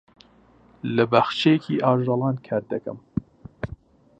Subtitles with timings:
[0.95, 2.97] لە باخچەیەکی ئاژەڵان کار دەکەم.